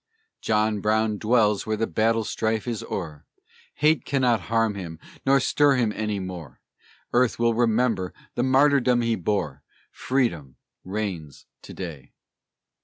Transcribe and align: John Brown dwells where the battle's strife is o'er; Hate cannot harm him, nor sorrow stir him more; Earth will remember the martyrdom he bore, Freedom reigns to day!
John 0.41 0.79
Brown 0.81 1.19
dwells 1.19 1.67
where 1.67 1.77
the 1.77 1.85
battle's 1.85 2.27
strife 2.31 2.67
is 2.67 2.81
o'er; 2.81 3.27
Hate 3.75 4.03
cannot 4.03 4.41
harm 4.49 4.73
him, 4.73 4.97
nor 5.27 5.39
sorrow 5.39 5.75
stir 5.75 5.75
him 5.75 6.25
more; 6.25 6.59
Earth 7.13 7.37
will 7.37 7.53
remember 7.53 8.11
the 8.33 8.41
martyrdom 8.41 9.01
he 9.01 9.15
bore, 9.15 9.61
Freedom 9.91 10.55
reigns 10.83 11.45
to 11.61 11.75
day! 11.75 12.13